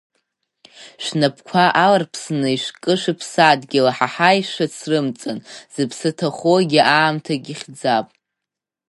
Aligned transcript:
Шәнапқуа 1.03 1.63
аларԥсны 1.83 2.49
ишәкы 2.55 2.93
шәыԥсадгьыл, 3.01 3.85
аҳаҳаи 3.91 4.39
шәацрымҵын, 4.51 5.37
зыԥсы 5.73 6.09
ҭахогьы 6.17 6.81
аамҭак 6.95 7.43
ихьӡап! 7.53 8.07